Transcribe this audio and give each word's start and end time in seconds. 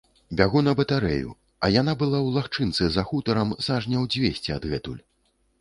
Бягу 0.37 0.61
на 0.67 0.71
батарэю, 0.79 1.35
а 1.67 1.69
яна 1.81 1.93
была 2.01 2.19
ў 2.23 2.29
лагчынцы, 2.37 2.83
за 2.97 3.05
хутарам, 3.11 3.55
сажняў 3.67 4.09
дзвесце 4.17 4.51
адгэтуль. 4.59 5.01